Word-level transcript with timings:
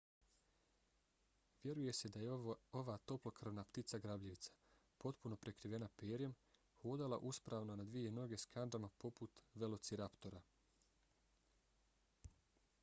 vjeruje 1.63 1.91
se 1.97 2.09
da 2.13 2.21
je 2.21 2.37
ova 2.79 2.95
toplokrvna 3.11 3.65
ptica 3.73 3.99
grabljivica 4.05 4.55
potpuno 5.05 5.37
prekrivena 5.45 5.89
perjem 6.03 6.33
hodala 6.79 7.19
uspravno 7.33 7.75
na 7.81 7.85
dvije 7.91 8.13
noge 8.21 8.39
s 8.45 8.49
kandžama 8.55 8.89
poput 9.05 9.43
velociraptora 9.65 10.41